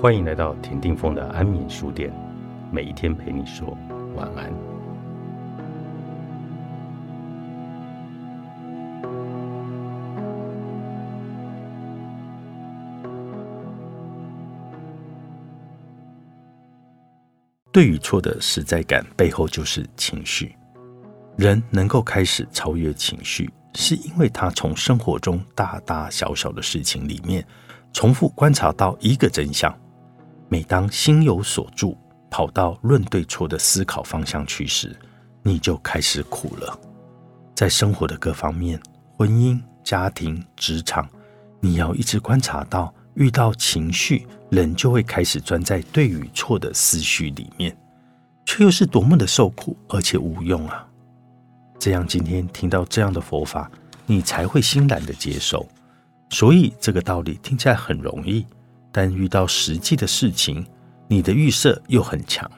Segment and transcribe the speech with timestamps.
[0.00, 2.10] 欢迎来到田定峰的安眠书店，
[2.72, 3.76] 每一天陪你说
[4.16, 4.50] 晚安。
[17.70, 20.56] 对与错的实在感背后就是情绪。
[21.36, 27.46] 人能够开始超越情绪，是因为他从生活中大大小小的事情里面，
[27.92, 29.70] 重复观察到一个真相。
[30.52, 31.96] 每当心有所住，
[32.28, 34.94] 跑到论对错的思考方向去时，
[35.44, 36.76] 你就开始苦了。
[37.54, 38.80] 在生活的各方面，
[39.16, 41.08] 婚姻、家庭、职场，
[41.60, 47.76] 你要一直观察到，遇到情绪，人就会开始钻在对与错的思绪里面，
[48.44, 50.84] 却又是多么的受苦，而且无用啊！
[51.78, 53.70] 这样，今天听到这样的佛法，
[54.04, 55.68] 你才会欣然的接受。
[56.30, 58.44] 所以，这个道理听起来很容易。
[58.92, 60.66] 但遇到实际的事情，
[61.08, 62.50] 你的预设又很强，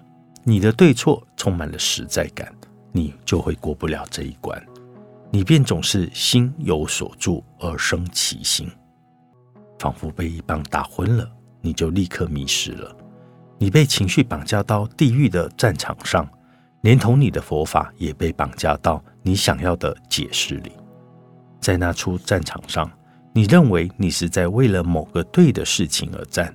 [0.45, 2.53] 你的对错充满了实在感，
[2.91, 4.61] 你就会过不了这一关。
[5.31, 8.71] 你便总是心有所住而生其心，
[9.79, 12.95] 仿佛被一棒打昏了，你就立刻迷失了。
[13.59, 16.29] 你被情绪绑架到地狱的战场上，
[16.83, 20.73] 连同你的佛法也被绑架到你想要的解释里，
[21.61, 22.91] 在那出战场上。
[23.35, 26.55] 你认为你是在为了某个对的事情而战，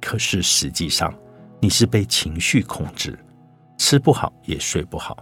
[0.00, 1.12] 可是实际上
[1.60, 3.18] 你是被情绪控制，
[3.78, 5.16] 吃不好也睡不好，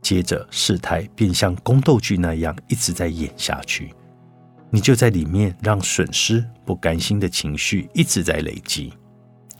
[0.00, 3.92] 接着事态便像宫斗剧那样一直在演下去，
[4.70, 8.92] 你就在里面让损失、不甘心的情绪一直在累积。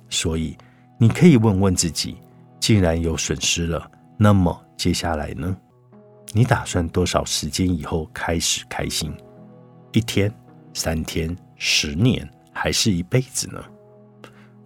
[0.08, 0.56] 所以
[0.96, 2.16] 你可以问问自己：
[2.60, 5.56] 既然有损失了，那么接下来呢？
[6.32, 9.12] 你打算多少时间以后开始开心？
[9.90, 10.32] 一天？
[10.74, 13.64] 三天、十年，还是一辈子呢？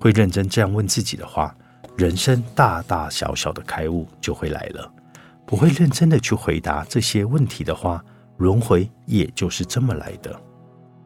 [0.01, 1.55] 会认真这样问自己的话，
[1.97, 4.93] 人生大大小小的开悟就会来了。
[5.47, 8.05] 不会认真的去回答这些问题的话，
[8.39, 10.35] 轮回也就是这么来的。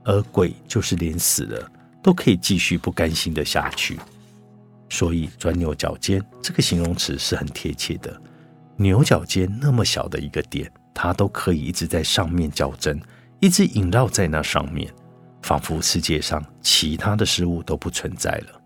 [0.04, 1.70] 而鬼就是连死了
[2.02, 3.98] 都可以继续不甘心的下去。
[4.88, 8.20] 所以钻牛角尖这个形容词是很贴切的。
[8.76, 13.00] 牛角尖那么小的一个点，它都可以一直在上面较真。
[13.42, 14.88] 一直萦绕在那上面，
[15.42, 18.62] 仿佛世界上其他的事物都不存在了。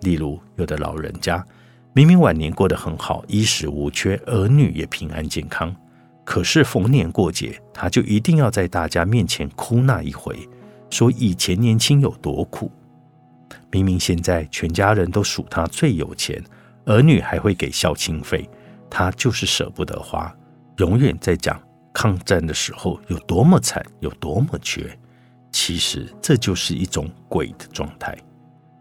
[0.00, 1.46] 例如，有的老人家
[1.92, 5.72] 明明晚年过得很好，衣食无缺，儿女也平安健康，
[6.24, 10.36] 可是逢年过节，他就一定要在大家面前哭那一回，
[10.90, 12.72] 说以前年轻有多苦。
[13.70, 16.42] 明明现在全家人都数他最有钱，
[16.86, 18.50] 儿女还会给孝亲费，
[18.90, 20.34] 他就是舍不得花，
[20.78, 21.56] 永远在讲。
[21.92, 24.96] 抗战的时候有多么惨，有多么缺，
[25.50, 28.16] 其实这就是一种鬼的状态。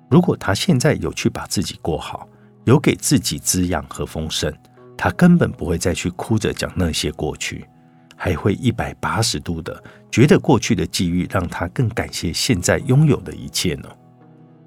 [0.09, 2.27] 如果他现在有去把自己过好，
[2.65, 4.53] 有给自己滋养和丰盛，
[4.97, 7.67] 他根本不会再去哭着讲那些过去，
[8.15, 13.89] 还会一百八十度的觉得过去的际遇让他更感谢现在拥有的一切呢。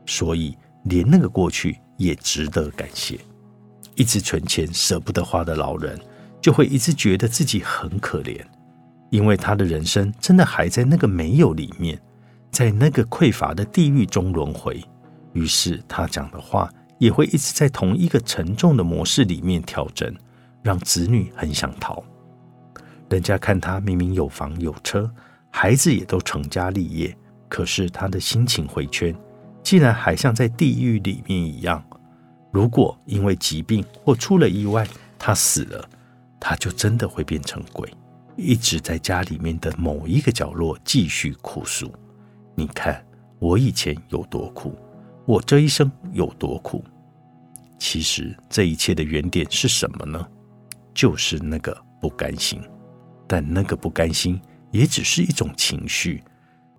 [0.06, 3.19] 所以，连那个过去也值得感谢。
[3.95, 5.99] 一直存钱舍不得花的老人。
[6.41, 8.41] 就会一直觉得自己很可怜，
[9.11, 12.01] 因为他的人生真的还在那个没有里面，
[12.51, 14.83] 在那个匮乏的地狱中轮回。
[15.33, 16.69] 于是他讲的话
[16.99, 20.12] 也会一直在同一个沉重的模式里面调整，
[20.62, 22.03] 让子女很想逃。
[23.09, 25.11] 人家看他明明有房有车，
[25.50, 27.17] 孩子也都成家立业，
[27.49, 29.15] 可是他的心情回圈，
[29.62, 31.83] 竟然还像在地狱里面一样。
[32.53, 34.87] 如果因为疾病或出了意外，
[35.19, 35.89] 他死了。
[36.41, 37.93] 他就真的会变成鬼，
[38.34, 41.93] 一直在家里面的某一个角落继续哭诉。
[42.55, 43.05] 你看
[43.39, 44.75] 我以前有多苦，
[45.27, 46.83] 我这一生有多苦。
[47.79, 50.27] 其实这一切的原点是什么呢？
[50.95, 52.61] 就是那个不甘心。
[53.29, 56.25] 但那个不甘心也只是一种情绪，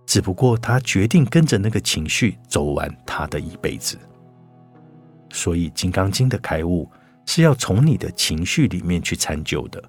[0.06, 3.98] 只不过他决定跟着那个情绪走完他的一辈子。
[5.30, 6.90] 所以《金刚经》的开悟。
[7.26, 9.82] 是要从你的情绪里面去参究的，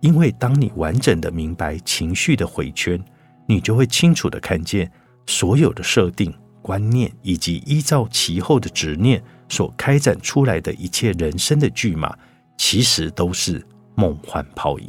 [0.00, 3.00] 因为当你完整的明白情绪的回圈，
[3.46, 4.90] 你就会清楚的看见
[5.26, 12.16] 所有的设定、观念以及依照其后的执念所开展出来的一切人生的剧码，
[12.56, 14.88] 其实都是梦幻泡影，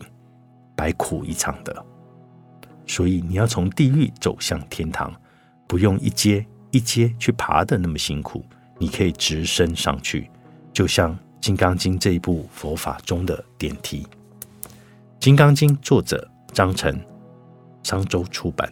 [0.75, 1.85] 白苦一场的。
[2.87, 5.13] 所以你要从地狱走向天堂，
[5.67, 8.43] 不用一阶一阶去爬的那么辛苦，
[8.79, 10.31] 你可以直升上去，
[10.73, 11.15] 就像。
[11.41, 14.07] 《金刚经》这一部佛法中的点题，
[15.19, 17.03] 《金刚经》作者张晨，
[17.81, 18.71] 商周出版。